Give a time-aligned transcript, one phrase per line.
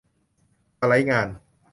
[0.79, 1.27] สไลด์งาน